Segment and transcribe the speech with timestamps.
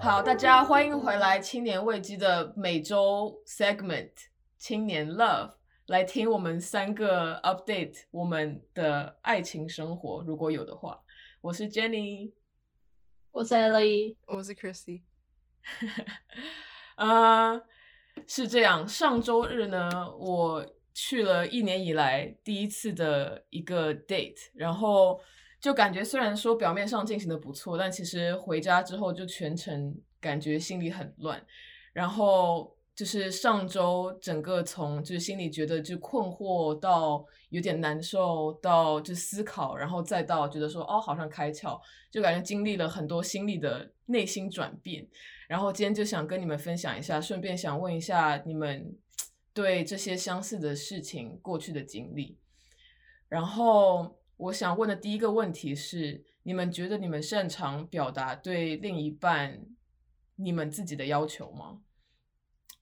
[0.00, 4.10] 好，大家欢迎回来青年危机的每周 segment
[4.58, 5.52] 青年 love，
[5.86, 11.00] 来听我们三个 update 我们的爱情生活，如果有的话。
[11.42, 12.32] 我是 Jenny，
[13.30, 15.02] 我是 Ellie，我是 Chrissy。
[16.96, 17.60] 啊，
[18.26, 18.86] 是这样。
[18.86, 20.66] 上周日呢，我
[21.02, 25.18] 去了一年以来第一次的一个 date，然后
[25.58, 31.42] 就感觉虽然说表面上进行的不错，但其实回家之后就全程感觉心里很乱。
[31.94, 41.80] 然后就是上周整个从就是心里觉得就困惑到有点难受，到就思考，然后再到觉得说哦好像开窍，
[42.10, 45.08] 就感觉经历了很多心理的内心转变。
[45.48, 48.94] 然后今天就想跟你们分享一下，顺便想问一下你们
[49.52, 52.38] 对这些相似的事情过去的经历。
[53.28, 59.60] 然后我想问的第一个问题是：你们觉得你们擅长表达对另一半
[60.36, 61.80] 你们自己的要求吗？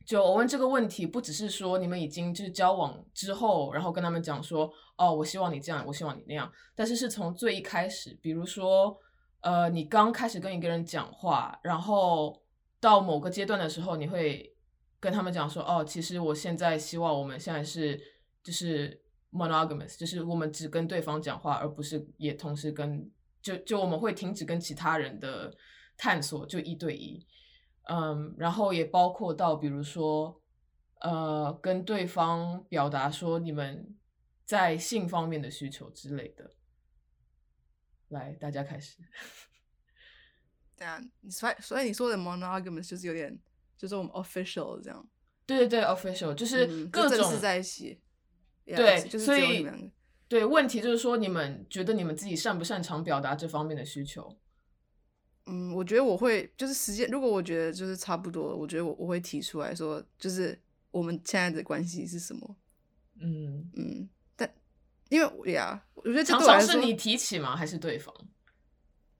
[0.06, 8.96] 就我问这个问题，不只是说你们已经就是交往之后，然后跟他们讲说，哦，我希望你这样，我希望你那样，但是是从最一开始，比如说，
[9.40, 12.42] 呃，你刚开始跟一个人讲话，然后。
[12.80, 14.54] 到某个阶段的时候，你会
[15.00, 18.00] 跟他们讲说：“哦，其实我现在希望我们现在是
[18.42, 23.10] 就是 monogamous，就是我们只跟对方讲话，而不是也同时跟
[23.40, 25.56] 就就我们会停止跟其他人的
[25.96, 27.26] 探索，就一对一。
[27.90, 30.42] 嗯，然后也包括到比如说
[31.00, 33.96] 呃，跟对方表达说你们
[34.44, 36.54] 在性方面的需求之类的。
[38.08, 38.98] 来，大家开始。”
[40.76, 43.36] 对啊，所以所以你说的 monogamous 就是有点，
[43.78, 45.08] 就是我们 official 这样。
[45.46, 47.98] 对对对，official 就是各种在一起。
[48.66, 49.66] 对，就是所以
[50.28, 54.36] 对问题就是说，你们觉得你们自己擅不擅长表达这方面的需求？
[55.46, 60.60] 嗯，我觉得我会，就是时间，如果我觉得就是差不多，我觉得我我会提出来说，就是
[60.90, 62.56] 我们现在的关系是什么？
[63.18, 64.54] 嗯嗯，但
[65.08, 67.56] 因为呀，我觉得常常是你提起吗？
[67.56, 68.14] 还是对方？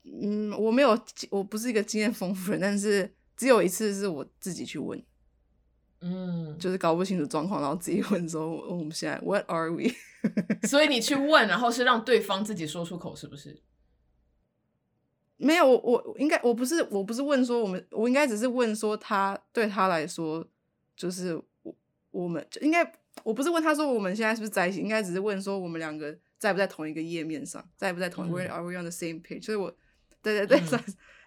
[0.04, 0.90] 嗯，我没有，
[1.30, 5.00] 我不是一个经验丰富人，但是只有一次是我自己去问，
[6.00, 9.84] 嗯，就是搞不清楚状况，然后自己问说我们现在 What are we？
[10.68, 13.62] 所以你去问，然后是让对方自己说出口，是不是？
[15.36, 20.44] 没有，我我应该我不是我不是问说我们，我应该只是问说他对他来说
[20.96, 21.72] 就是我
[22.10, 29.44] 我们应该我不是问他说我们现在是不是在一起，应该只是问说我们两个在不在同一个页面上，在不在同 Where are we on the same page？
[29.44, 29.72] 所以我。
[30.20, 30.60] 对对对，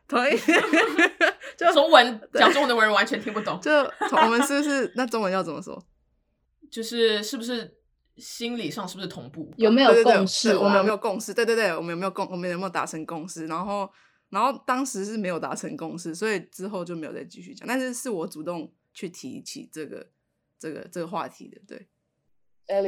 [0.05, 0.31] 同意。
[1.67, 3.59] 就中文讲中文的人完全听不懂。
[3.61, 5.81] 就我们是不是那中文要怎么说？
[6.71, 7.77] 就是是不是
[8.17, 9.53] 心理上是不是同步？
[9.57, 10.55] 有没有共识？
[10.55, 11.33] 我们有没有共识？
[11.33, 12.27] 对对对，我们有没有共？
[12.31, 13.45] 我们有没有达成共识？
[13.45, 13.89] 然后
[14.29, 17.67] 然后当时是没有达成共识，所以之后就没有再继续讲。
[17.67, 20.07] 但是是我主动去提起这个
[20.57, 21.61] 这个这个话题的。
[21.67, 21.87] 对，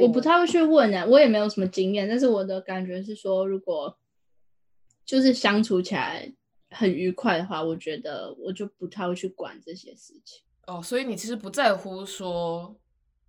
[0.00, 2.08] 我不太会去问啊，我也没有什么经验。
[2.08, 3.98] 但是我的感觉是说，如果
[5.04, 6.32] 就是相处起来
[6.74, 10.42] 很愉快的话，我觉得我就不太会去管这些事情。
[10.66, 12.76] 哦，所以你其实不在乎说，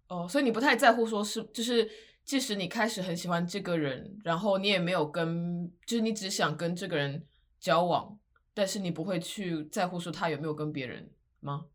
[0.07, 1.89] 哦，所以你不太在乎说是，就是
[2.23, 7.23] 即使你开始很喜欢这个人，然后你也没有跟，就是你只想跟这个人
[7.59, 8.17] 交往，
[8.53, 11.65] 但是你不会去在乎说他有没有跟别人吗？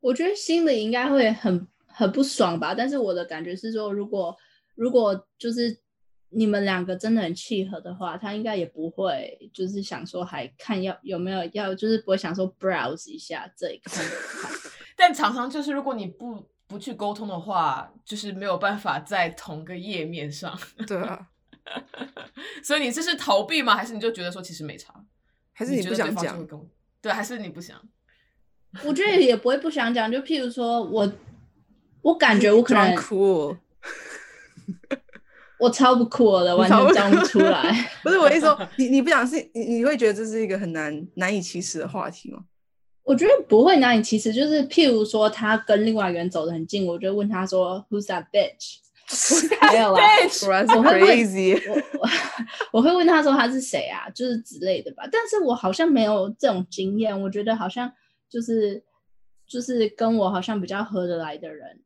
[0.00, 2.74] 我觉得心里应该会很很不爽吧。
[2.74, 4.36] 但是我的感觉是说，如果
[4.74, 5.83] 如果就是。
[6.34, 14.04] 你们两个真的很契合的话，他应该也不会就是想说还看要有没有要，就是不会想说 browse 一下这一看。
[14.96, 20.58] 但常常就是如果你不不去沟通的话，就是没有办法在同个页面上。
[20.86, 21.28] 对啊，
[22.62, 23.74] 所以你这是逃避吗？
[23.76, 24.94] 还是你就觉得说其实没差？
[25.52, 26.46] 还是你不想讲？
[27.00, 27.80] 对，还是你不想？
[28.84, 30.10] 我觉得也不会不想讲。
[30.10, 31.12] 就譬如说我，
[32.02, 33.56] 我感觉我可能哭。
[35.58, 37.72] 我超不酷的，完全讲不出来。
[38.02, 42.40] 不是我意思说，你你不想是，你你会觉得这是一个很难难以启齿的话题吗？
[43.04, 48.78] 我觉得不会难以启齿，就是譬如说他跟另外一个人走得很近，我就问他说：“Who's that bitch？”
[49.72, 50.00] 没有啦，
[50.76, 51.18] 我会问，
[51.68, 52.08] 我我
[52.72, 55.04] 我会问他说他是谁啊，就是之类的吧。
[55.12, 57.92] 但是我好像没有这种经验，我觉得好像
[58.28, 58.82] 就是
[59.46, 61.80] 就是跟我好像比较合得来的人，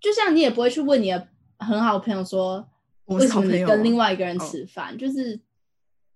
[0.00, 1.28] 就像你也不会去问你的
[1.58, 2.66] 很好朋友说。
[3.06, 4.96] 为什么你跟另外一个人吃饭？
[4.96, 5.38] 就是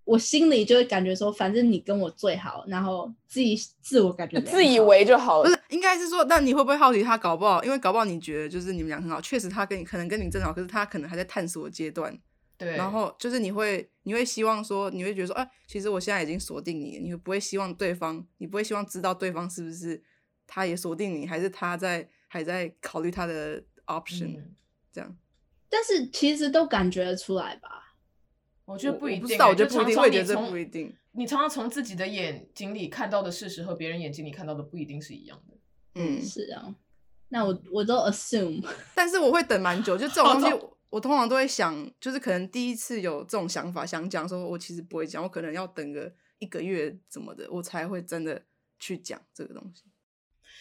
[0.05, 5.45] 我心里就会感觉说，反正你跟我最好，然后自己自我感觉自以为就好了。
[5.45, 7.63] 不是，应该是说，那你会不会好奇他搞不好？
[7.63, 12.19] 因为搞不好你觉得就是你们俩很好，确实他跟你可能跟你正好，可是他可能还在探索阶段。
[12.59, 20.03] 对，然后就是你会你会希望说，你会觉得说，哎、其实我现在已经锁定你了，你会不会希望对方，你不会希望知道对方是不是
[20.47, 24.55] 他也锁定你，还是他在还在考虑他的 option、嗯
[24.93, 25.17] 这样？
[25.71, 27.95] 但是其实都感觉得出来吧。
[28.67, 30.97] 我觉得不一定欸，我不知道，我觉得不一定，常常我也觉得这你从不一定。
[31.13, 35.57] 你常常从自己的眼睛里看到的事实和别人眼睛里看到的不一定是一样的。
[35.95, 36.73] 嗯，是啊，
[37.31, 38.65] 那我我都 assume，
[38.95, 48.41] 但是我会等蛮久，就这种东西我，我通常都会想，就是可能第一次有这种想法，想讲说，我其实不会讲，我可能要等个一个月怎么的，我才会真的
[48.79, 49.83] 去讲这个东西。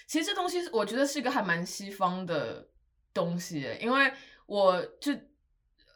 [0.08, 2.68] 其实这东西我觉得是一个还蛮西方的
[3.14, 4.12] 东西，因为
[4.50, 5.14] 我就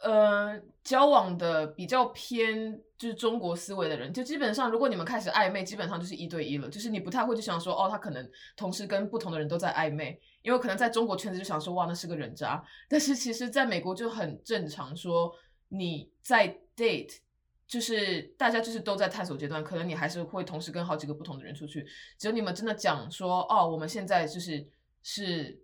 [0.04, 15.34] 呃交往的比较偏就是中国思维的人，就基本上如果你们开始暧昧，基本上就是一对一了，就是你不太会去想说哦，他可能同时跟不同的人都在暧昧，因为可能在中国圈子就想说哇，那是个人渣，但是其实在美国就很正常，说
[15.70, 17.18] 你在 date。
[17.66, 21.84] 就是大家就是都在探索阶段，可能你还是会同时跟好几个不同的人出去。
[22.20, 24.68] 只有你们真的讲说，哦，我们现在就是
[25.02, 25.60] 是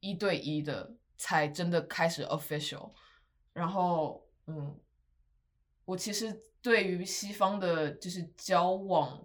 [0.00, 2.90] 一对一的，才真的开始 official。
[3.52, 4.74] 然后，嗯，
[5.84, 9.24] 我其实对于西方的就是交往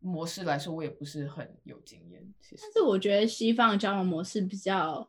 [0.00, 2.34] 模式来说，我也不是很有经验。
[2.40, 5.08] 其实但，是我觉得西方的交往模式比较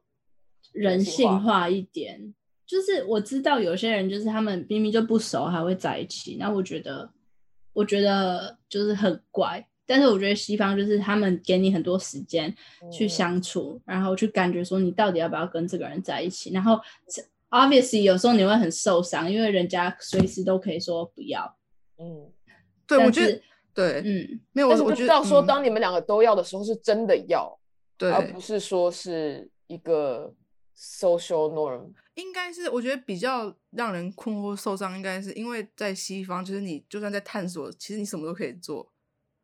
[0.73, 2.33] 人性化一点。
[2.65, 7.11] 就是我知道有些人就是他们明明就不熟还会在一起，那我觉得
[7.73, 9.67] 我觉得就是很怪。
[9.89, 12.55] 但是我觉得西方就是他们给你很多时间
[12.91, 16.51] 去嗯相处，然后去感觉说你到底要不要跟这个人在一起。
[16.51, 16.79] 然后
[17.49, 21.57] obviously 有时候你会很受伤，因为人家随时都可以说不要。
[21.97, 22.31] 嗯，
[22.85, 23.41] 对，我觉得
[23.73, 27.59] 对，嗯，没有，我但是我觉得知道说，嗯当你们两个都要的时候，是真的要，
[27.97, 30.31] 对，而不是说是一个
[30.77, 31.91] social norm。
[32.13, 38.87] 应该是我觉得比较让人困惑受伤，应该是因为在西方，就是你就算在探索，其实你什么都可以做。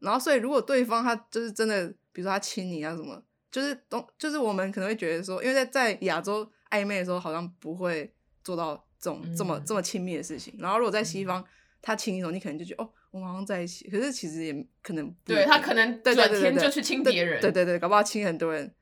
[0.05, 3.21] 然后，所以如果对方他就是真的，比如说他亲你啊什么，
[3.51, 8.13] 就是东，就是我们可能会觉得说，因为在在亚洲暧昧的时候，好像不会
[8.43, 10.55] 做到这种、这么嗯这么亲密的事情。
[10.59, 11.43] 然后如果在西方，
[11.81, 13.89] 他亲你的时候，你可能就觉得哦，我们好像在一起。
[13.89, 18.73] 可是其实也可能不对他可能对对转天就去亲对别人对对对，搞不好亲很多人。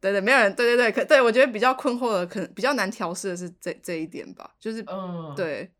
[0.00, 5.70] 对对，没有人，对对对，可对我觉得比较困惑的，可能比较难调试的是这这一点吧，就是、嗯，，对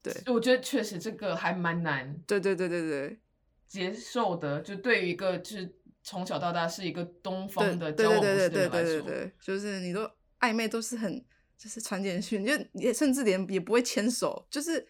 [0.00, 3.18] 对我觉得确实这个还蛮难对对对对对
[3.68, 10.10] 接受的，就对于一个就是从小到大是一个东方的对交往模对对对式的人来说，对对对对，就是你都
[10.40, 11.24] 暧昧都是很
[11.56, 14.86] 就是传简讯，就也甚至连也不会牵手，就是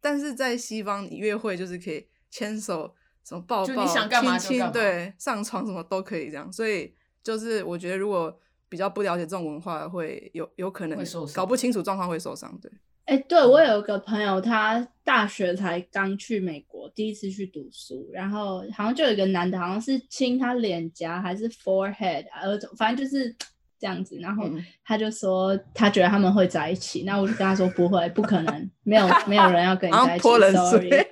[0.00, 8.34] 但是在西方你约会就是可以牵手，什么抱抱、就你想干嘛就亲亲，对，上床什么都可以这样，所以就是我觉得如果
[8.68, 11.34] 比较不了解这种文化，会有有可能会受伤。
[11.34, 12.72] 搞不清楚状况会受伤，对。
[13.04, 23.34] 哎、对我有一个朋友，他大学才刚去美国，第一次去读书，然后好像就有一个男的，好像是亲他脸颊还是 forehead，呃，反正就是
[23.78, 24.18] 这样子。
[24.20, 30.90] 然后嗯他就说他觉得他们会在一起，那我就跟他说不会，不可能，没有 没有人要跟你在一起像泼冷，sorry。
[30.90, 31.08] 水？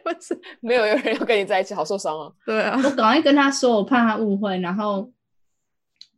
[0.61, 2.34] 没有有人要跟你在一起，好受伤哦！
[2.44, 5.11] 对啊，我赶快跟他说，我怕他误会，然后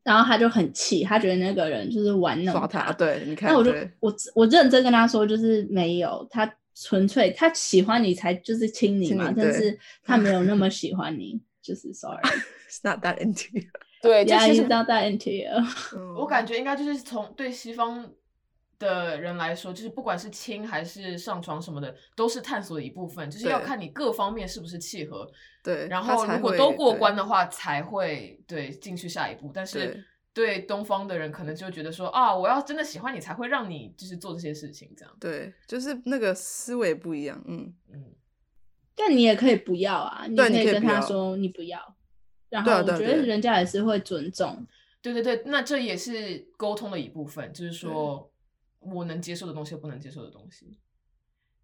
[0.03, 12.23] 然后他就很气，他觉得那个人就是玩弄耍他，对，你看，那我就我我认真跟他说，就是没有，他纯粹他喜欢你才就是亲你嘛，但是他没有那么 喜欢你，就是 sorry。
[12.69, 13.63] It's not that into you。
[14.03, 15.51] 对，就 Yeah, 其实 not that into you。
[15.95, 18.11] 嗯我感觉应该就是从对西方
[18.79, 25.31] 的人来说，就是不管是亲还是上床什么的，都是探索的一部分，就是要看你各方面是不是契合，
[25.63, 29.53] 对，然后如果都过对关的话，才会对进去下一步。
[29.55, 35.17] 但是对对东方的人，可能就觉得说啊，我要真的喜欢你，才会让你就是做这些事情，这样。
[35.21, 38.15] 对，就是那个思维不一样，嗯，嗯，
[38.95, 41.97] 但你也可以不要啊，你可以跟他说你不要，
[42.49, 44.67] 然后我觉得人家也是会尊重。
[45.03, 48.33] 对对对，那这也是沟通的一部分，就是说
[48.79, 50.79] 我能接受的东西，不能接受的东西。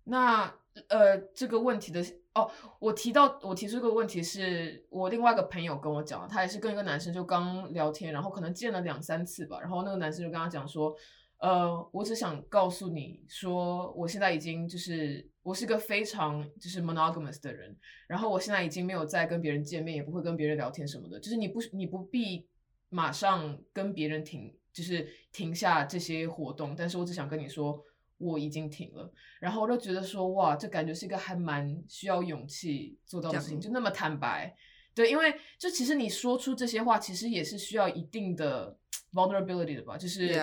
[0.08, 0.52] 那
[0.88, 2.00] 呃，这个问题的
[2.34, 2.48] 哦，
[2.78, 10.94] 我提到我提出这个问题是我另外一个朋友跟我讲，他也是跟一个男生就刚聊天，然后可能见了两三次吧，然后那个男生就跟他讲说，
[11.38, 22.48] 呃，我只想告诉你说，我现在已经就是我是个非常就是 monogamous 的人，然后我现在已经没有再跟别人见面，也不会跟别人聊天什么的，就是你不你不必
[22.88, 27.84] 马上跟别人停，就是停下这些活动，但是我只想跟你说。
[28.18, 29.10] 我已经停了，
[29.40, 34.54] 然后我就觉得说，哇，这感觉是一个还蛮需要勇气做到的事情，就那么坦白，
[34.94, 38.76] 对，因为就其实你说出这些话，其实也是需要一定的
[39.12, 40.36] vulnerability 的吧，就是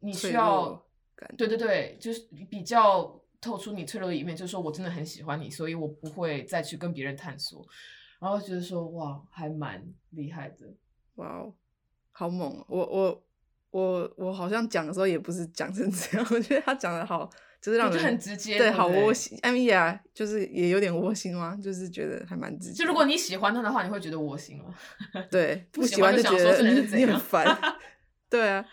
[0.00, 0.86] 你需要
[1.36, 7.66] 对对对，就是比较透出你脆弱的一面，就是说我真的很喜欢你，所以我不会再去跟别人探索。
[8.18, 10.74] 然后觉得说哇，还蛮厉害的。
[11.16, 11.54] 哇哦，
[12.12, 12.64] 好猛哦！
[12.68, 13.25] 我我
[13.76, 17.28] 我我好像讲的时候也不是讲成这样， 我觉得他讲的好，
[17.60, 19.12] 就是让就人很直接，对，好窝。
[19.12, 19.38] 心。
[19.42, 21.54] 艾米亚就是也有点窝心吗？
[21.62, 22.82] 就是觉得还蛮直接。
[22.82, 24.74] 就如果你喜欢他的话，你会觉得窝心吗？
[25.30, 27.44] 对不不喜欢就想觉得说这人是你你很烦。
[28.30, 28.64] 对啊，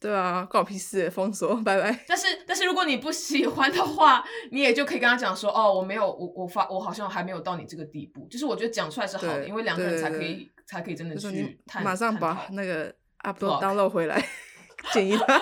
[0.00, 2.04] 对啊，关我屁事，封锁，拜拜。
[2.08, 8.26] 但是但是如果你不喜欢的话，你也就可以跟他讲说，哦，我没有，我我发我好像还没有到你这个地步。
[8.28, 12.92] 就是我觉得讲出来是好的，因为两个人才可以才可以真的去马上把那个
[13.22, 14.24] app 都 download 回来，
[14.92, 15.38] 建议他。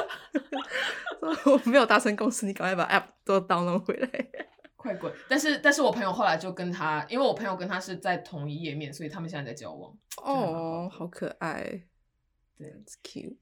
[1.43, 4.09] 说 我没有达成共识，你赶快把 app 都 download 回来。
[4.77, 5.13] 快滚！
[5.29, 9.95] 但是但是我朋友后来就跟他，因为我朋友跟他是在同一页面，所以他们现在在交往。
[10.23, 11.83] 哦，的好可爱
[12.57, 13.37] 对，，It's cute。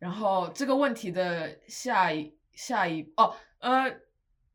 [0.00, 4.00] 然后这个问题的下一下一哦呃，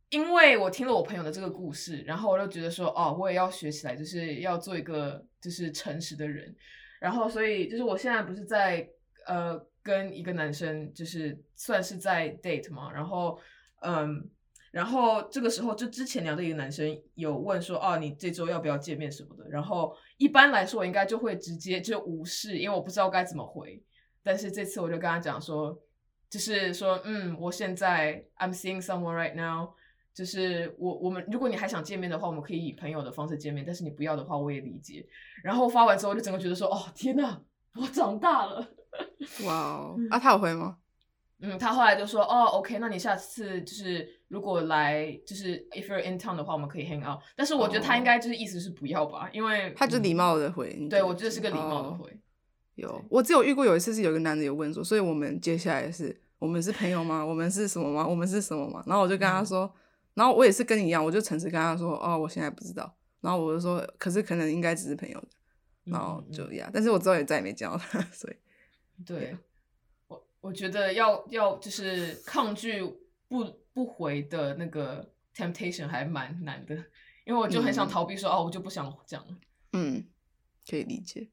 [0.09, 6.53] 因为我听了我朋友的这个故事，然后我就觉得说哦，我也要学起来，就是要做一个就是诚实的人。
[6.99, 8.85] 然后所以就是我现在不是在
[9.25, 13.39] 呃跟一个男生就是算是在 date 嘛，然后
[13.81, 14.29] 嗯。
[14.71, 19.49] 然后这个时候，就之前聊的一个男生有问说，哦，你这周要不要见面什么的。
[19.49, 23.81] 然后一般来说，我应该就会直接就无视，因为我不知道该怎么回。
[24.21, 25.81] 但是这次我就跟他讲说，
[26.29, 29.69] 就是说，嗯，我现在 I'm seeing someone right now，
[30.13, 35.07] 就是我我们如果你还想见面的话，我们可以以朋友的方式见面，但是你不要的话，我也理解。
[35.41, 37.39] 然后发完之后，就整个觉得说，哦，天呐，
[37.75, 38.67] 我长大了。
[39.45, 40.77] 哇哦，啊，他有回吗？
[41.41, 47.19] 嗯，他后来就说，哦，OK，那你下次就是如果来，就是 if you're in town 的话，我们可以 hang out。
[47.35, 50.87] 但是我觉得他应该就是意思是不要吧，因为他就礼嗯貌的回你。
[50.87, 52.19] 对我觉得是个礼貌的哦回。
[52.75, 57.23] 有，我只有遇过有一次是有个男的有问说，所以我们接下来是我们是朋友吗？
[57.25, 58.07] 我们是什么吗？
[58.07, 58.81] 我们是什么吗？
[58.87, 59.73] 然后我就跟他嗯说，
[60.13, 62.95] 然后我也是跟你一样，我就诚实跟他说，哦，我现在不知道。
[63.21, 65.27] 然后我就说，可是可能应该只是朋友的，
[65.85, 68.35] 然后就呀，但是我之后也再也没见到他， 所以
[69.03, 69.35] 对，
[70.07, 72.83] 我我觉得要要就是抗拒
[73.27, 76.75] 不不回的那个 temptation 还蛮难的，
[77.25, 77.89] 因为我就很想嗯。
[77.89, 79.37] 逃避说，哦，我就不想讲了。
[79.73, 80.05] 嗯，
[80.69, 81.29] 可以理解。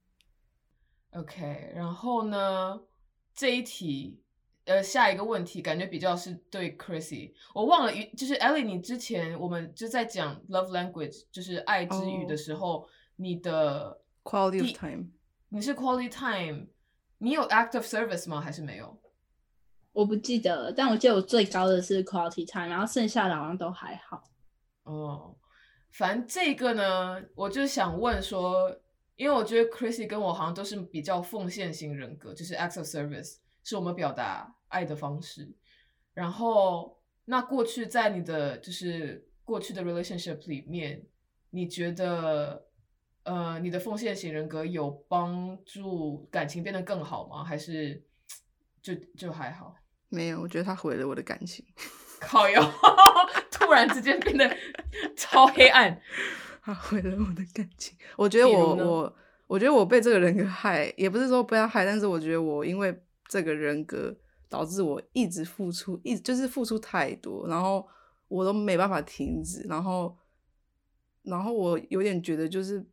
[1.11, 2.81] OK，然后呢，
[3.35, 4.19] 这一题，
[4.65, 12.37] 呃，下一个问题感觉比较是对 Chrissy，我忘了，就是 Ellie，你之前我们就在讲 love language，就是爱之语的哦。
[12.37, 15.11] 时候你的 Quality of time，
[15.51, 16.67] 你是 quality time，
[17.23, 18.41] 你有 act of service 吗？
[18.41, 18.99] 还是没有？
[19.93, 24.25] 我不记得了，但我记得我最高的是 quality time，然后剩下的好像都还好。
[24.83, 25.37] 哦，
[25.93, 28.77] 反正这个呢，我就想问说，
[29.15, 35.49] 因为我觉得 Chrissy 跟我好像都是比较奉献型人格，就是 acts of service 是我们表达爱的方式。
[36.15, 41.07] 然后，那过去在你的就是过去的 relationship 里面，
[41.51, 42.67] 你觉得
[43.25, 47.45] 呃你的奉献型人格有帮助感情变得更好吗？
[47.45, 48.03] 还是
[48.83, 49.75] 就就还好？
[50.09, 51.65] 没有，我觉得他毁了我的感情，
[52.21, 52.61] 靠哟，
[53.51, 54.57] 突然之间变得
[55.17, 56.01] 超黑暗。
[56.65, 57.97] 他毁了我的感情。
[58.17, 62.97] 我觉得我我我觉得我被这个人格害，也不是说被他害，但是我觉得我因为
[63.29, 64.15] 这个人格
[64.49, 67.85] 导致我一直付出，一就是付出太多，然后
[68.29, 70.17] 我都没办法停止，然后
[71.23, 72.85] 然后我有点觉得就是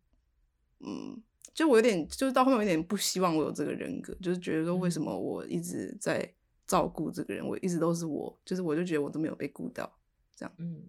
[0.79, 1.21] 嗯。
[1.51, 6.31] 就我有点，就是到后面有点不希望我有这个人格，就是觉得说为什么我一直在
[6.65, 9.91] 照顾这个人，我一直都是我，就是我就觉得我都没有被顾到，
[10.37, 10.55] 这样。
[10.57, 10.83] 嗯，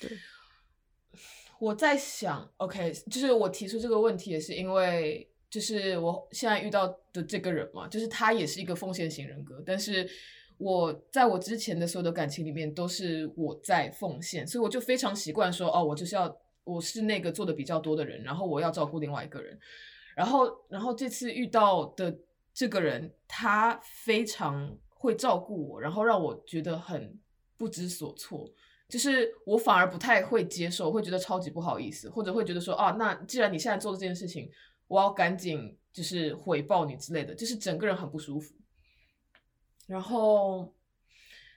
[0.00, 0.10] 对。
[1.58, 10.08] 我在想，OK，就是我提出这个问题也是因为，就是我现在遇到的这个人嘛，就是他也是一个奉献型人格，但是
[10.56, 16.34] 我在我之前的所有的感情里面都是我在奉献，所以我就非常习惯说，哦，我就是要
[16.66, 19.58] 我是那个做的比较多的人，然后我要照顾另外一个人，
[20.16, 22.14] 然后然后这次遇到的
[22.52, 27.18] 这个人，他非常会照顾我，然后让我觉得很
[27.56, 28.52] 不知所措。
[28.88, 34.50] 就是我反而不太会接受，会觉得超级不好意思，或者会觉得说啊，那既然你现在做的这件事情，
[34.88, 38.54] 我要赶紧就是回报你之类的，就是整个人很不舒服。
[39.88, 40.72] 然后，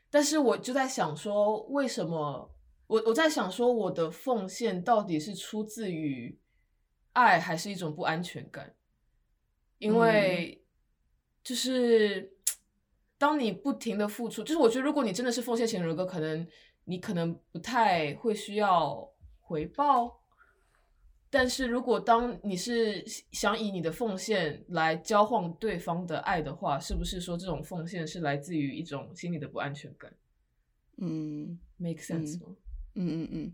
[0.10, 2.52] 但是我就在想说，为什么
[2.90, 6.36] 我我在想说，我的奉献到底是出自于
[7.14, 8.74] 爱，还是一种不安全感？
[9.78, 10.60] 因为
[11.44, 12.34] 就是
[13.16, 16.48] 当你不停的付出，就是我觉得如果你真的是奉献型人格，可能
[16.86, 19.08] 你可能不太会需要
[19.40, 20.20] 回报。
[21.30, 30.12] 但是如果当你是想以你的奉献来交换对方的爱的话，是不是说这种奉献是来自于一种心理的不安全感
[30.98, 32.48] 嗯？Make sense 吗？
[32.50, 32.56] 嗯
[33.08, 33.54] 嗯嗯，嗯，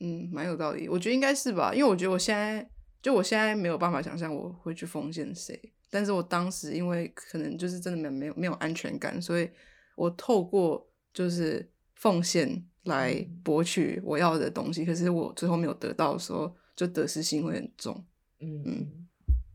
[0.00, 0.88] 嗯蛮有道理。
[0.88, 2.68] 我觉得应该是吧，因为我觉得我现在
[3.02, 5.58] 就我现在没有办法想象我会去奉献谁，
[5.90, 9.50] 但是我当时因为可能就是真的没没有没有安全感，所以
[9.96, 18.04] 我透过就是奉献来博取我要的东西，可是我最后没有得到的时候，就得失心会很重。
[18.40, 19.08] 嗯嗯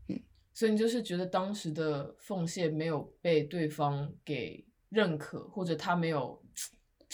[0.08, 0.20] 嗯，
[0.52, 6.43] 所以你就是觉得当时的奉献没有被对方给认可，或者他没有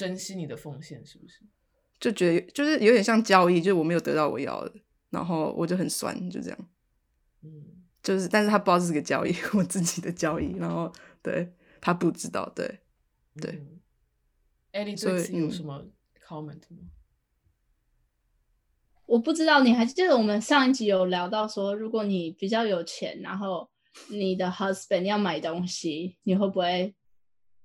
[0.01, 1.41] 珍惜你的奉献，是不是？
[1.99, 4.73] 就觉得就是有点像交易，就是我没有得到我要的，
[5.11, 6.59] 然后我就很酸，就这样。
[7.43, 7.51] 嗯，
[8.03, 10.91] 就是，但是他不知道这是个交易， 我自己的交易，然后
[11.23, 12.81] 对他不知道，对
[13.37, 13.51] 对。
[13.53, 13.81] 嗯。
[14.73, 15.85] 艾莉所以对此有嗯什么
[16.27, 16.79] comment 吗？
[19.05, 23.69] 我不知道你还记得我们上一集有聊到说，如果你比较有钱，然后
[24.09, 26.95] 你的 husband 要买东西，你会不会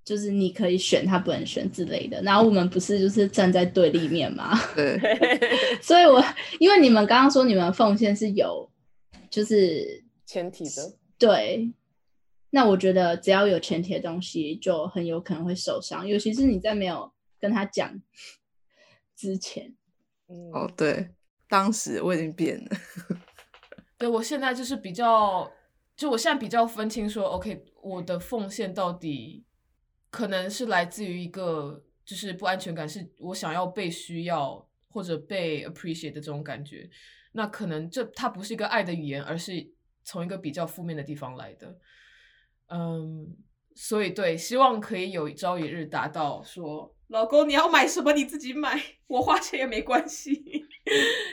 [0.05, 2.21] 就是你可以选，他不能选之类的？
[2.21, 4.55] 然后我们不是就是站在对立面吗？
[4.75, 4.99] 对，
[5.81, 6.23] 所以我
[6.59, 8.69] 因为你们刚刚说你们奉献是有，
[9.31, 11.73] 就是前提的，对，
[12.51, 17.99] 那我觉得只要有前提的东西，就很有可能会受伤，尤其是你在没有跟他讲
[19.15, 19.75] 之前。
[20.27, 21.09] 嗯，哦对，
[21.49, 22.69] 当时我已经变了，
[23.97, 25.51] 对我现在就是比较，
[25.95, 29.44] 就我现在比较分清说，OK，我的奉献到底
[30.15, 36.89] 可能是来自于一个就是不安全感，是我想要被需要或者被 appreciate 的这种感觉。
[37.33, 39.51] 那可能这它不是一个爱的语言，而是
[40.05, 41.77] 从一个比较负面的地方来的。
[42.67, 43.35] 嗯，
[43.73, 50.65] 所以对，希望可以有朝一日达到说，老公你要买什么你自己买，我花钱也没关系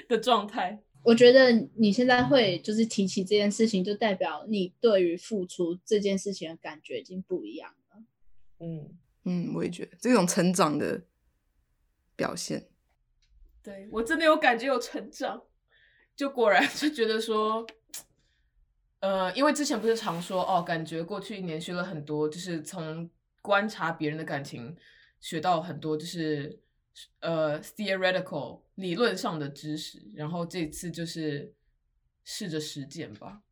[0.08, 0.82] 的状态。
[1.04, 8.02] 我觉得你现在会就是提起这件事情，就代表你对于付出这件事情的感觉已经不一样了。
[8.62, 11.02] 嗯，嗯，我也觉得这种成长的
[12.14, 12.68] 表现，
[13.60, 15.42] 对我真的有感觉有成长，
[16.14, 17.66] 就果然就觉得说，
[19.00, 24.76] 呃，因为之前不是常说哦，感觉过去一年学了很多，就是从观察别人的感情
[25.18, 26.60] 学到很多，就是
[27.18, 31.52] 呃 theoretical 理论上的知识，然后这次就是
[32.22, 33.42] 试着实践吧。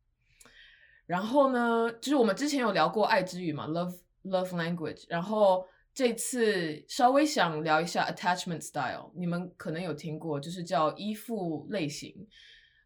[1.05, 12.27] 然后呢，就是我们之前有聊过爱之语嘛，love love language，然后这次稍微想聊一下 attachment style，你们可能有听过，就是叫依附类型。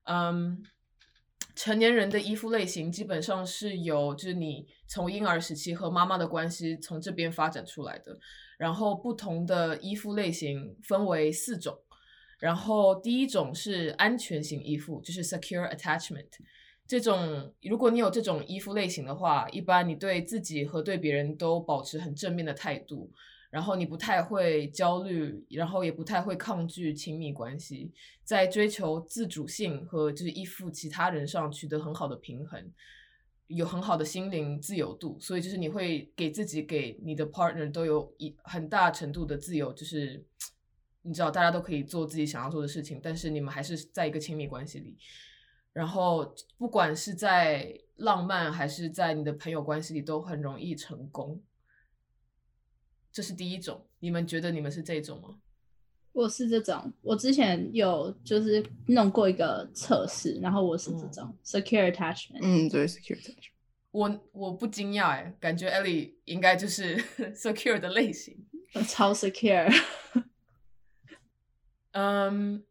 [0.03, 0.61] 嗯，
[1.55, 8.17] 成年人的依附类型基本上是由就是你从婴儿时期和妈妈的关系从这边发展出来的。
[8.57, 11.77] 然后不同的依附类型分为四种，
[12.39, 16.29] 然后第一种是安全型依附，就是 secure attachment。
[16.87, 23.11] 这种如果你有这种依附类型的话，一般你对自己和对别人都保持很正面的态度，
[23.49, 27.91] 然后你不太会焦虑，然后也不太会抗拒亲密关系，
[28.23, 32.71] 在追求自主性和就是依附其他人上取得很好的平衡，
[33.47, 40.23] 有很好的心灵自由度，所以就是你会给自己给你的 partner 都有一很大程度的自由，就是
[41.01, 44.95] 你知道大家都可以做自己想要做的事情，但是你们还是在一个亲密关系里。
[45.75, 51.43] 然后，不管是在浪漫还是在你的朋友关系里，都很容易成功。
[53.11, 55.38] 这是第一种，你们觉得你们是这种吗？
[56.13, 62.39] 我是这种，我之前有就是弄过一个测试，然后我是这种、secure attachment。
[62.41, 63.49] 嗯，对，secure attachment。
[63.91, 66.95] 我我不惊讶哎，感觉 Ellie 应该就是
[67.35, 68.47] secure 的类型。
[68.75, 69.69] 我 超 secure。
[71.91, 72.63] 嗯，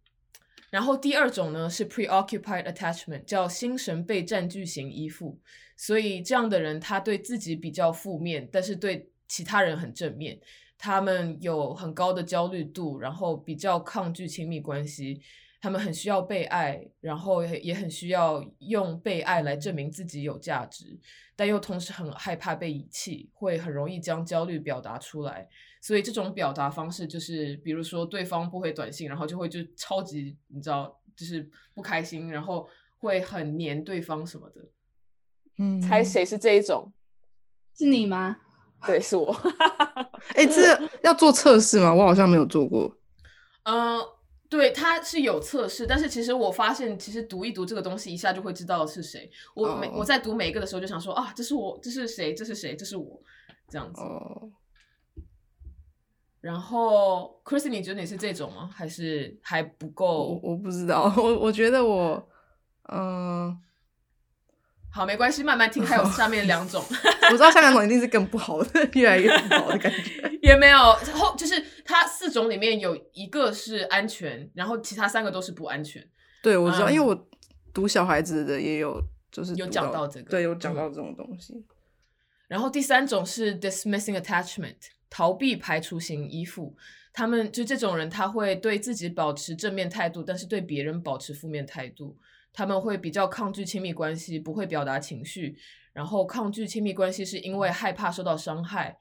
[0.75, 5.39] 然后第二种呢是 preoccupied attachment，叫心神被占据型依附。
[5.77, 10.37] 所以这样的人，他对自己比较负面，但是对其他人很正面。
[10.77, 15.21] 他们有很高的焦虑度，然后比较抗拒亲密关系。
[15.65, 21.01] 他们很需要被爱，然后也也很需要用被爱来证明自己有价值，
[21.35, 25.49] 但又同时很害怕被遗弃，会很容易将焦虑表达出来。
[25.81, 34.61] 所以这种表达方式就是，比如说对方不回短信，然后就会就超级你知道，就是不开心，然后会很黏对方什么的。
[35.57, 36.05] 嗯，猜？
[36.05, 36.93] 谁是这一种？
[37.79, 38.37] 是你吗？
[38.87, 39.35] 对，是我。
[40.37, 41.95] 哎，这要做测试吗？
[41.95, 42.99] 我好像没有做过。
[43.63, 43.99] 嗯、
[44.57, 49.29] 对，它是有测试，但是其实我发现，其实读一读这个东西，一下就会知道是谁。
[49.53, 53.21] 我每、哦我在读每一个的时候，就想说啊，这是我，这是谁，这是谁，这是我，
[53.69, 54.01] 这样子。
[54.01, 54.53] 哦，
[56.41, 58.71] 然后 Chrissy，你觉得你是这种吗？
[58.73, 60.41] 还是还不我够？
[60.41, 62.29] 我不知道， 我我觉得我，
[62.93, 63.59] 嗯、
[64.95, 65.85] 好，没关系，慢慢听。
[65.85, 66.81] 还有下面两种，
[67.27, 70.31] 我知道下两种一定是更不好的， 越来越不好的感觉。
[70.41, 70.79] 也没有
[71.15, 76.01] 后，就是它四种里面有一个是安全，然后其他三个都是不安全。
[76.45, 77.29] 对，我知道，嗯因为我
[77.73, 79.03] 读小孩子的也有，
[79.33, 81.55] 就是有读讲到这个对，有讲嗯到这种东西。
[82.47, 84.77] 然后第三种是 dismissing attachment，
[85.11, 86.77] 逃避排除型依附。
[87.13, 92.17] 他们就这种人，他会对自己保持正面态度，但是对别人保持负面态度。
[92.55, 95.59] 他们会比较抗拒亲密关系，不会表达情绪。
[95.93, 98.97] 然后抗拒亲密关系是因为害怕受到伤害。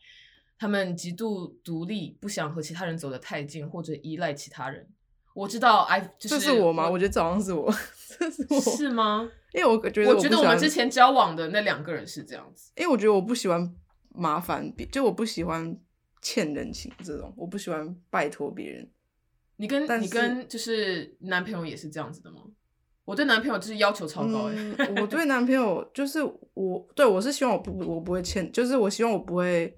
[0.58, 4.88] 他们极度独立，不想和其他人走得太近，或者依赖其他人。
[5.34, 6.90] 我知道，I 就是这是我吗？
[6.90, 7.74] 我觉得这好像是我，
[8.20, 9.30] 这是我，是吗？
[9.54, 12.72] 因为我觉得我觉得我们之前交往的那两个人是这样子。
[12.78, 13.76] 因为我觉得我不喜欢
[14.10, 15.76] 麻烦别，就我不喜欢
[16.22, 18.90] 欠人情这种，我不喜欢拜托别人。
[19.58, 22.42] 你跟你跟就是男朋友也是这样子的吗？
[23.06, 26.20] 我对男朋友就是要求超高哎、嗯，我对男朋友就是
[26.54, 29.78] 我对我是希望我不我不会欠，就是我希望我不会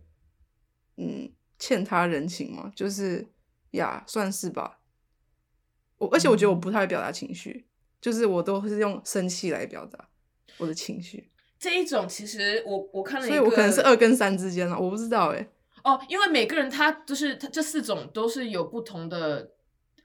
[0.97, 3.27] 嗯欠他人情嘛，就是
[3.71, 4.79] 呀算是吧。
[5.97, 7.65] 我而且我觉得我不太会表达情绪，
[8.01, 10.09] 就是我都是用生气来表达
[10.57, 15.47] 我的情绪，这一种其实我我看了所以我可能是二跟三之间了，我不知道哎、
[15.83, 19.49] 哦，因为每个人他就是他这四种都是有不同的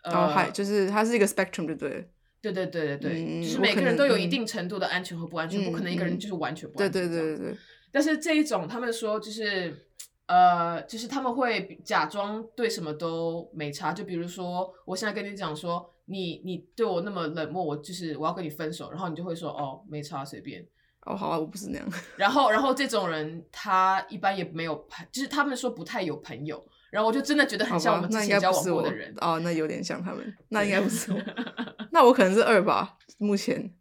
[0.04, 2.04] 呃，就是它是一个 spectrum 就对了，
[2.42, 6.92] 对对对对对，嗯就是每个人都有一嗯定程度的安全和不安全，不可能一个人就是完全不安全。
[6.92, 7.56] 对对对对，
[7.92, 9.86] 但是这一种，他们说就是
[10.26, 13.92] 呃，就是他们会假装对什么都没差。
[13.92, 20.66] 就比如说，我现在跟你讲说，你你对我那么冷漠，我就是我要跟你分手，然后你就会说哦，没差，随便。
[21.06, 26.62] 哦好啊，我不是那样，然后，然后这种人他一般也没有朋，就是他们说不太有朋友。
[26.90, 29.14] 然后我就真的觉得很像我们之前交往过的人。
[29.20, 31.18] 哦，那有点像他们，那应该不是我，
[31.92, 33.72] 那我可能是二吧，目前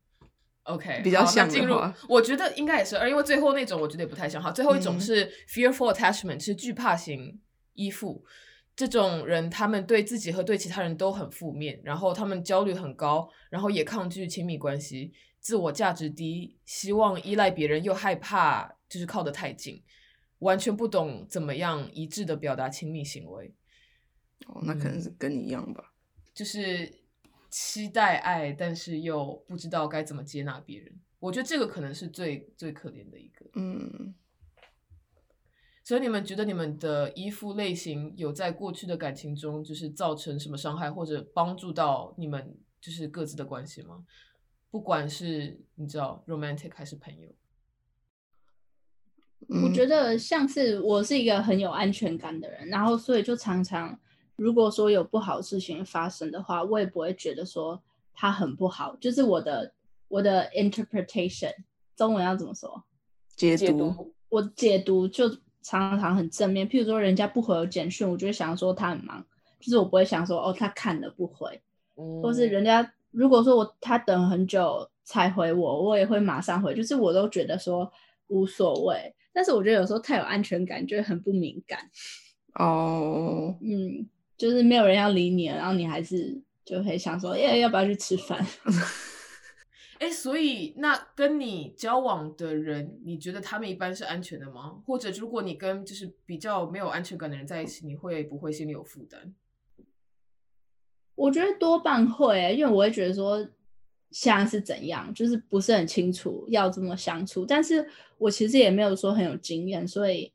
[0.64, 1.76] OK，比较好那进入
[2.08, 4.42] 我觉得应该也是二，因为最后那种我觉得也不太像。
[4.42, 7.40] 哈，最后一种嗯是 fearful attachment，是惧怕型
[7.74, 8.24] 依附。
[8.76, 19.84] 这种人，他们对自己和对其他人都很负面，然后他们焦虑很高，然后也抗拒亲密关系，自我价值低，希望依赖别人，又害怕就是靠得太近，
[20.40, 23.54] 完全不懂怎么样一致的表达亲密行为。
[24.48, 25.94] 哦，那可能嗯是跟你一样吧。
[26.34, 26.92] 就是
[27.50, 31.00] 期待爱，但是又不知道该怎么接纳别人。
[31.20, 33.46] 我觉得这个可能是最最可怜的一个。
[33.56, 34.16] 嗯，
[35.84, 44.06] 所以你们觉得你们的依附类型有在过去的感情中，就是造成什么伤害，或者帮助到你们就是各自的关系吗？
[44.72, 47.36] 不管是你知道 romantic 还是朋友，嗯
[49.48, 53.98] 我觉得像是我是一个很有安全感的人，然后所以就常常
[54.36, 57.82] 如果说有不好的事情发生的话，我也不会觉得说
[58.14, 59.74] 它很不好，就是我的
[60.08, 61.54] 我的 interpretation
[61.96, 62.84] 中文要怎么说？
[63.36, 65.30] 解读，解读我解读就
[65.64, 69.26] 常常很正面，譬如说人家不回我简讯，我就会想说他很忙，
[69.60, 71.60] 就是我不会想说哦他看了不回，
[71.96, 77.92] 嗯，或是人家如果说我他等很久才回我，我也会马上回，就是我都觉得说
[78.28, 79.16] 无所谓。
[79.34, 81.90] 但是我觉得有时候太有安全感，就会很不敏感。
[82.56, 88.46] 哦，嗯，就是没有人要理你了，然后你还是就会想说，耶，要不要去吃饭？
[90.00, 94.82] 哎，所以那跟你交往的人，你觉得他们一般是安全的吗？
[94.86, 99.34] 或者如果你跟就是比较没有安全感的人在一起，你会不会心里有负担？
[101.16, 103.46] 我觉得多半会欸、因为我会觉得说
[104.12, 110.32] 现在是怎样，就是不是很清楚要怎么相处，但是我其实也没有说很有经验，所以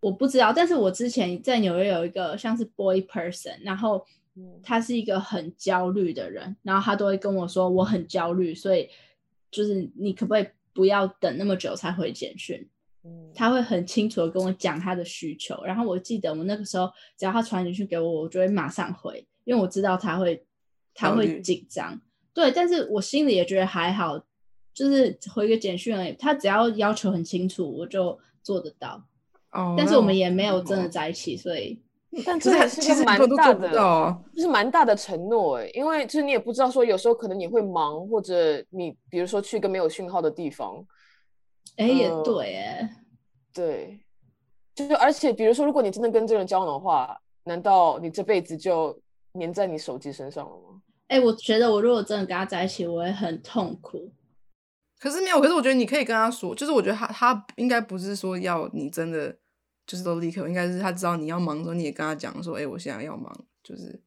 [0.00, 0.52] 我不知道。
[0.52, 4.04] 但是我之前在纽约有一个像是 boy person，然后
[4.36, 8.88] 嗯他是一个很焦虑的人，然后他都会跟我说我很焦虑，所以
[9.50, 12.68] 就是你可不可以不要等那么久才回简讯？
[13.04, 20.44] 嗯他会很清楚的跟我讲他的需求，然后我记得我那个时候，只要他传简讯给我，我就会马上回，因为我知道他会
[20.92, 22.00] 他会紧张，
[22.34, 24.18] 对，但是我心里也觉得还好，
[24.72, 29.02] 就是回个简讯而已，他只要要求很清楚，我就做得到，
[29.52, 31.82] 哦，但是我们也没有哦真的在一起，所以
[32.24, 34.18] 但可是还是蛮大的。
[34.34, 40.84] 就是蛮大的承诺哎，因为就是你也不知道说有时候可能你会忙，或者你比如说去一个没有讯号的地方，
[41.76, 42.96] 哎、也呃对，哎，
[43.52, 44.00] 对，
[44.74, 48.98] 就是而且比如说如果你真的跟这个人交往的话，难道你这辈子就
[49.38, 50.77] 粘在你手机身上了吗？
[51.08, 54.12] 哎，我觉得我如果真的跟他在一起，我会很痛苦，
[55.00, 59.36] 可是没有，可是我觉得你可以跟他说，就是我觉得他他应该不是说要你真的
[59.86, 64.00] 就是都立刻，应该是他知道你要忙的时候，你也跟他讲说，哎、我现在要忙，就是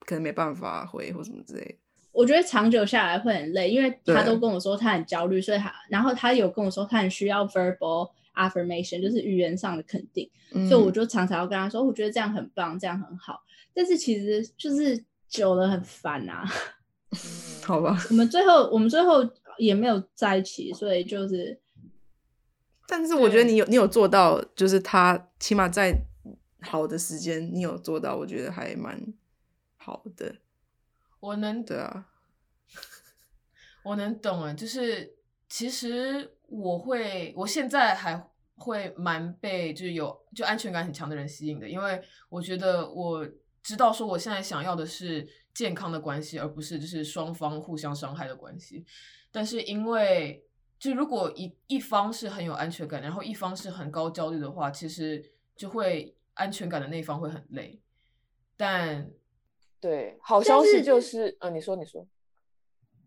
[0.00, 1.74] 可能没办法回或什么之类的。
[2.12, 13.42] 我觉得长久下来会很累，因为他都跟我说他很焦虑，所以他然后他有跟我说他很需要 verbal affirmation，就是语言上的肯定，嗯所以我就常常要跟他说，我觉得这样很棒，这样很好。
[13.72, 16.44] 但是其实就是久了很烦啊。
[17.64, 21.60] 好吧，我们最后我们最后也没有在一起，所以就是
[22.86, 25.94] 但是我觉得你有你有做到，就是他起码在
[26.60, 29.00] 好的时间你有做到，我觉得还蛮
[29.76, 30.36] 好的。
[31.20, 32.06] 我能对啊，
[33.84, 35.14] 我能懂啊，就是
[35.48, 43.28] 其实我会，我现在还会蛮被就是有就安全感很强的人吸引的，因为我觉得我
[43.62, 48.84] 知道说我现在想要的是健康的关系，而不是就是双方互相伤害的关系。
[49.30, 50.44] 但是因为
[50.78, 57.80] 就如果一一方是很有安全感，然后一方是很高焦虑的话，其实就会安全感的那一方会很累。
[58.56, 59.10] 但
[59.80, 62.06] 对，好消息就是，呃，你说，你说，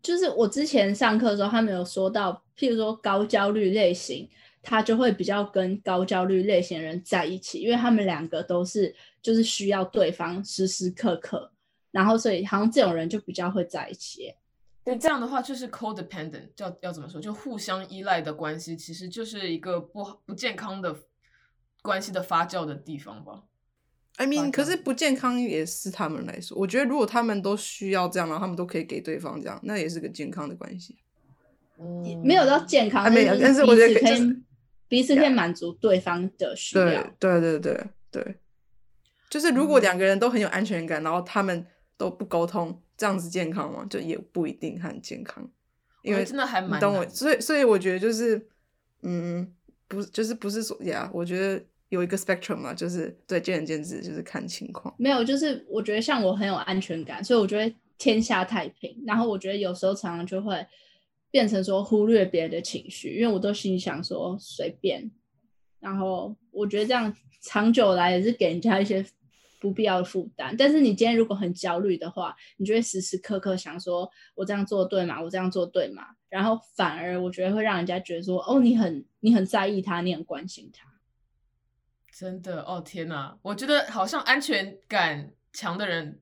[0.02, 4.28] 就是我之前上课的时候，他们有说到，譬如说高焦虑类型，
[4.68, 11.52] 他就会比较跟高焦虑类型的人在一起，因为他们两个都是就是需要对方时时刻刻，
[11.92, 14.34] 然后所以好像这种人就比较会在一起。
[14.84, 17.20] 那这样的话就是 codependent，叫要怎么说？
[17.20, 20.96] 就互相依赖的关系，其实就是一个不不健康的
[21.80, 23.44] 关系的发酵的地方吧。
[24.16, 30.96] I mean，可是不健康也是他们来说，我觉得如果他们都需要这样，然后他们都可以给对方这样，那也是个健康的关系。
[31.78, 34.42] 嗯，没有到健康，啊没有但是我觉得彼此可以、就是
[34.88, 37.02] 彼此可以满足对方的需对要。
[37.18, 38.36] 对对对对，
[39.28, 43.84] 就是如果两个人都很有安全感，然后他们都不沟通，这样子健康吗？
[43.90, 45.50] 就也不一定很健康，
[46.02, 48.48] 因为真的还蛮你懂我，所以所以我觉得就是，
[49.02, 49.52] 嗯，
[49.88, 54.94] 不就是不是说呀，我觉得有一个 spectrum 嘛，就是对见仁见智，就是看情况。
[54.98, 59.02] 没有，就是我觉得像我很有安全感，所以我觉得天下太平。
[59.06, 60.66] 然后我觉得有时候常常就会
[61.30, 65.10] 变成说忽略别人的情绪，因为我都心想说随便。
[65.80, 69.04] 然后我觉得这样长久来也是给人家一些
[69.60, 70.54] 不必要的负担。
[70.56, 75.22] 但是你今天如果很焦虑的话，你就会时时刻刻想说我这样做对吗？
[75.22, 76.02] 我这样做对吗？
[76.28, 80.84] 然后反而我觉得会让人家觉得说哦，你很你很在意他，你很关心他。
[82.12, 83.38] 真的哦，天哪！
[83.42, 86.20] 我觉得好像安全感强的人，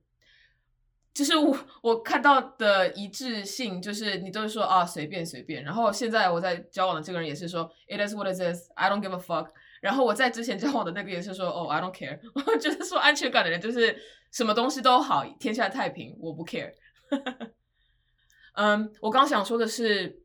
[1.14, 5.62] 就是我 我看到的一致性，就是你都是说啊随便随便。
[5.62, 9.48] 然后现在我在交往的这个人也是说 It is what it is, I don't give a fuck。
[9.80, 12.18] 然后我在之前交往的那个也是说哦 I don't care。
[12.34, 13.96] 我觉得说安全感的人就是
[14.32, 16.72] 什么东西都好，天下太平，我不 care。
[18.54, 20.22] 嗯，我刚想说的是，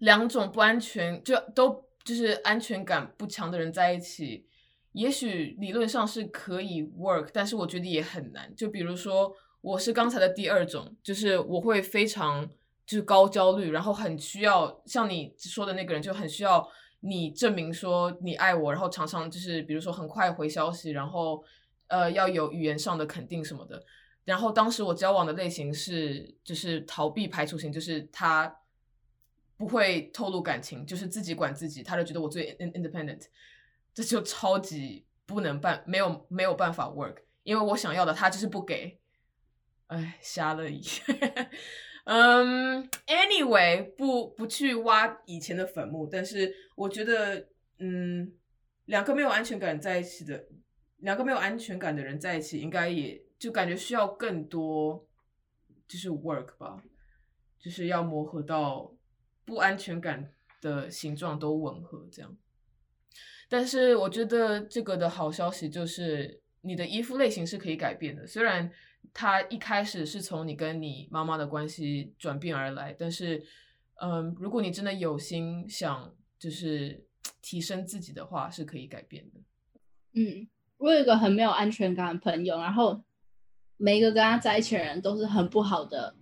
[0.00, 4.46] 两种不安全就都就是安全感不强的人在一起，
[4.92, 8.54] 也许理论上是可以 work，但是我觉得也很难。
[8.54, 12.46] 就比如说，我是刚才的第二种，就是我会非常
[12.84, 16.68] 就是高焦虑，然后很需要像你说的那个人，就很需要
[17.00, 21.42] 你证明说你爱我，然后常常就是比如说很快回消息，然后
[21.86, 23.82] 呃要有语言上的肯定什么的。
[24.26, 28.54] 然后当时我交往的类型是就是逃避排除型，就是他
[29.56, 33.22] 不会透露感情，就是自己管自己，他就觉得我最 in- independent，
[33.94, 38.98] 这就超级不能办，没有没有办法 work，因为我想要的他就是不给，
[39.88, 40.80] 哎，瞎了眼。
[42.04, 48.30] 嗯，anyway，不不去挖以前的坟墓，但是我觉得，嗯，
[48.84, 50.46] 两个没有安全感在一起的，
[50.98, 55.06] 两个没有安全感的人在一起，应该也就感觉需要更多，
[55.88, 56.82] 就是 work 吧，
[57.58, 58.94] 就是要磨合到
[59.46, 62.36] 不安全感的形状都吻合这样。
[63.48, 68.26] 但是我觉得这个的好消息就是，你的依附类型是可以改变的。
[68.26, 68.70] 虽然
[69.12, 73.44] 它一开始是从你跟你妈妈的关系转变而来，但是，
[74.00, 77.06] 嗯，如果你真的有心想就是
[77.42, 79.40] 提升自己的话，是可以改变的。
[80.12, 83.02] 嗯，我有一个很没有安全感的朋友，然后
[83.76, 86.14] 每一个跟他在一起的人都是很不好的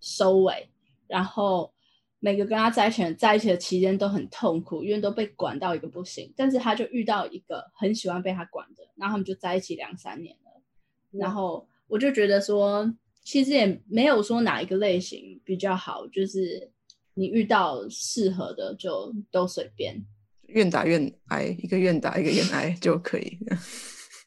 [0.00, 0.70] 收尾，
[1.06, 1.72] 然后
[2.18, 6.32] 每个跟他在一起的人在一起的期间都很痛苦，因为都被管到一个不行。
[6.36, 10.62] 但是他就遇到一个很喜欢被他管的，然后他们就在一起两三年了。
[11.10, 12.88] 然后我就觉得说，
[13.24, 16.70] 其实也没有说哪一个类型比较好，就是
[17.14, 20.00] 你遇到适合的就都随便。
[20.46, 23.38] 愿打愿挨，一个愿打一个愿挨 就可以。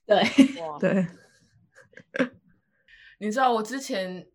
[0.05, 0.17] 对，
[0.61, 1.05] 哇， 对，
[3.19, 4.27] 你知道我之前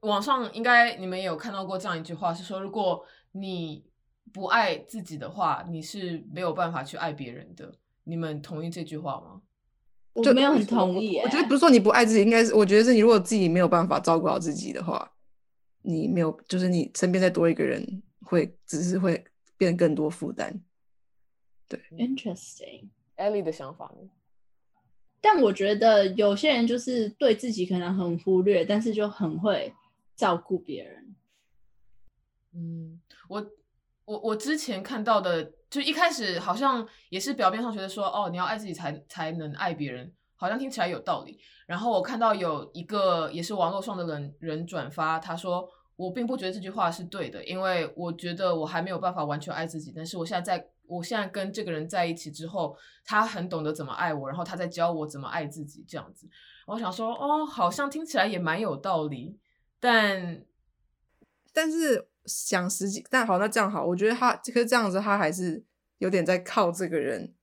[0.00, 3.84] 网上应该你们也有看到过这样一句话，是说如果你
[4.32, 7.72] 不爱自己的话，你是没有办法去爱别人的。
[8.04, 9.42] 你们同意这句话吗？
[10.16, 11.22] 就我没有很同意耶。
[11.24, 15.12] 我觉得不是说你不爱自己，应该是我觉得是你如果自己没有办法照顾好自己的话，
[15.82, 19.24] 你没有，就是你身边再多一个人，会只是会
[19.56, 20.60] 变更多负担。
[21.68, 22.88] 对 Interesting。
[23.16, 24.08] Ellie 的想法呢？
[25.20, 29.72] 但我觉得有些人就是对自己可能很忽略，但是就很会
[30.16, 31.14] 照顾别人。
[32.54, 33.46] 嗯，我
[34.04, 41.38] 我我之前看到的，就一开始好像也是表面上觉得说，哦，你要爱自己才才能爱别人，好像听起来有道理。
[41.66, 56.28] 然后我看到有一个也是网络上的人人转发，他说我并不觉得这句话是对的，因为我觉得我还没有办法完全爱自己，但是我现在在我现在跟这个人在一起之后，他很懂得怎么爱我，然后他在教我怎么爱自己，这样子。
[56.66, 59.38] 我想说，哦，好像听起来也蛮有道理，
[59.80, 60.44] 但
[61.54, 65.64] 但是想实际，但好，那这样好，我觉得他可是这样子，他还是
[65.98, 67.34] 有点在靠这个人，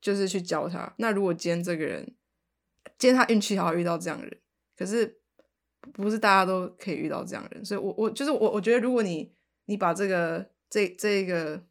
[0.00, 0.94] 就是去教他。
[0.98, 2.14] 那如果今天这个人，
[2.98, 4.38] 今天他运气好遇到这样的人，
[4.76, 5.20] 可是
[5.92, 9.32] 不是大家都可以遇到这样的人，所以我我就是我我觉得，如果你
[9.64, 11.64] 你把这个这这个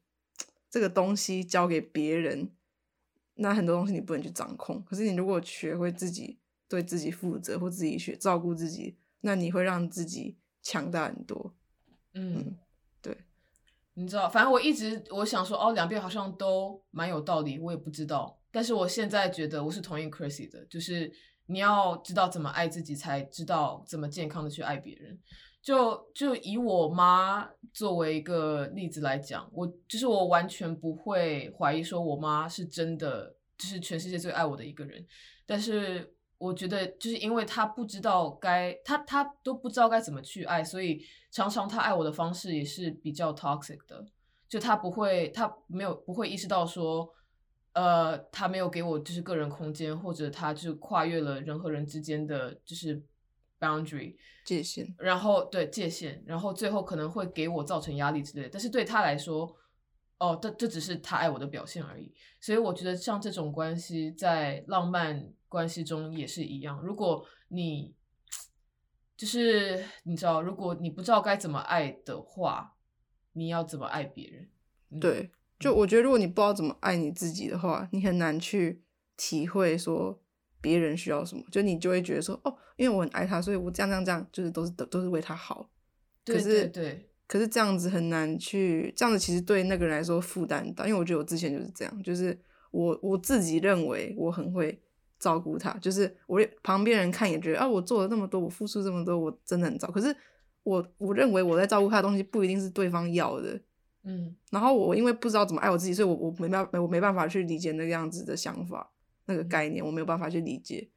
[0.69, 2.51] 这个东西交给别人，
[3.35, 4.83] 那很多东西你不能去掌控。
[4.83, 11.55] 可是你如果学会自己对自己负责，或自己学照顾自己，那你会让自己强大很多。
[12.13, 12.57] 嗯，
[13.01, 13.17] 对，
[13.93, 18.39] 你知道，反正我一直我想说，哦，两边好像都蛮有道理，我也不知道。
[18.51, 21.11] 但是我现在觉得我是同意 Chrissy 的，就是
[21.45, 25.19] 你要知道怎么爱自己，才知道怎么健康的去爱别人。
[25.61, 35.05] 就就以我妈作为一个例子来讲，我就是我完全不会怀疑说我妈是真的就是全世界最爱我的一个人，
[35.45, 44.03] 但是我觉得就是因为他不知道该他他都不知道该怎么去爱，所以常常他爱我的方式也是比较 toxic 的，
[44.47, 47.13] 就他不会他没有不会意识到说。
[47.73, 53.01] 呃，他没有给我就是个人空间，或者他就跨越了人和人之间的就是
[53.59, 54.93] boundary，界限。
[54.97, 58.49] 然后对界限，然后最后可能会给我造成压力之类的。
[58.51, 59.55] 但是对他来说，
[60.17, 62.11] 哦，这这只是他爱我的表现而已。
[62.41, 66.79] 所以我觉得像这种关系，在浪漫关系中也是一样。
[66.81, 67.93] 如果你
[69.17, 72.77] 就是你知道，如果你不知道该怎么爱的话，
[73.33, 74.49] 你要怎么爱别人？
[74.91, 78.81] 嗯，对，就我觉得，如果你不知道怎么爱你自己的话，你很难去
[79.17, 80.21] 体会说
[80.61, 81.43] 别人需要什么。
[81.51, 85.69] 就你就会觉得说，哦，因为我很爱他，所以我这样这样这样，就是都是都都是为他好。
[86.23, 90.87] 对可是对对，可是这样子很难去，这样子其实对那个人来说负担很大。
[90.87, 92.39] 因为我觉得我之前就是这样，就是
[92.71, 94.81] 我我自己认为我很会
[95.19, 99.91] 照顾他，就是我旁边人看也觉得啊，我做了那么多，我付出这么多，我真的很糟。
[99.91, 100.15] 可是
[100.63, 103.59] 我我认为我在照顾他的东西不一定是对方要的。
[104.03, 108.89] 嗯然后我因为不知道怎么爱我自己，所以我我没办法，我没办法去理解那个样子的想法，
[109.25, 110.89] 那个概念，我没有办法去理解。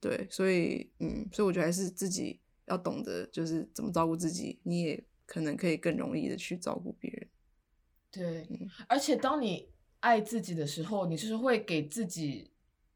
[0.00, 7.28] 对，所以嗯，所以我觉得还是自己要懂得，就是怎么照顾自己，你也可能可以更容易的去照顾别人。
[8.10, 9.68] 对嗯，而且当你
[10.00, 12.49] 爱自己的时候，你就是会给自己。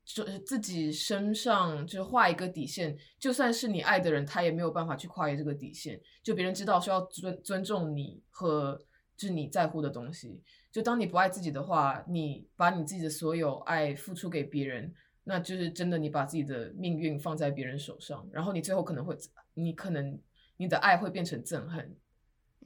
[0.04, 6.00] 就是自己身上就是画一个底线，就算是你爱的人，他也没有办法去跨越这个底线。
[6.22, 8.78] 就别人知道说要尊尊重你和
[9.16, 10.42] 就是你在乎的东西。
[10.70, 19.16] 就当你不爱自己的话，你把你自己的所有爱付出给别人，那就是真的你把自己的命运放在别人手上，然后你最后可能会，
[19.54, 20.20] 你可能
[20.56, 21.96] 你的爱会变成憎恨。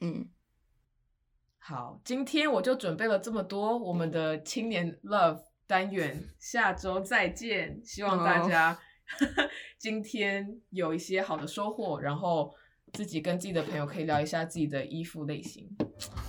[0.00, 0.26] 嗯，
[1.58, 7.80] 好，今天我就准备了这么多，我们的青年 love 单元，下周再见。
[7.84, 8.76] 希望大好家
[9.78, 12.52] 今天有一些好的收获，然后
[12.94, 15.68] 自己跟自己的朋友可以聊一下自己的衣服类型。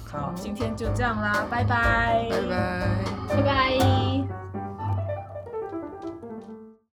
[0.05, 3.03] 好，今天就这样啦，拜拜，拜拜。
[3.29, 4.58] 拜拜。